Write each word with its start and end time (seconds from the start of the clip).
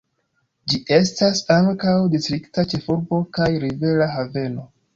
Ĝi 0.71 0.79
estas 0.97 1.41
ankaŭ 1.57 1.93
distrikta 2.15 2.65
ĉefurbo 2.73 3.23
kaj 3.39 3.53
rivera 3.69 4.13
haveno. 4.19 4.71